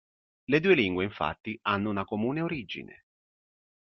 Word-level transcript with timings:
Le 0.45 0.59
due 0.59 0.73
lingue 0.73 1.03
infatti 1.03 1.59
hanno 1.61 1.91
una 1.91 2.05
comune 2.05 2.41
origine. 2.41 3.05